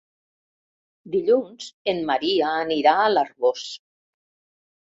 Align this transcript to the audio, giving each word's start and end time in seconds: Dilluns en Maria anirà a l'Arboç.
Dilluns 1.15 1.69
en 1.95 2.01
Maria 2.09 2.49
anirà 2.65 2.97
a 3.05 3.13
l'Arboç. 3.15 3.67